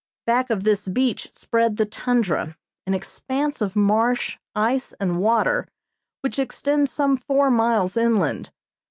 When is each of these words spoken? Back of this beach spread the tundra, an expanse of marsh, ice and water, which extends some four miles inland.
Back 0.25 0.49
of 0.49 0.63
this 0.63 0.87
beach 0.87 1.29
spread 1.35 1.77
the 1.77 1.85
tundra, 1.85 2.57
an 2.87 2.95
expanse 2.95 3.61
of 3.61 3.75
marsh, 3.75 4.39
ice 4.55 4.93
and 4.93 5.17
water, 5.17 5.67
which 6.21 6.39
extends 6.39 6.91
some 6.91 7.15
four 7.17 7.51
miles 7.51 7.95
inland. 7.95 8.49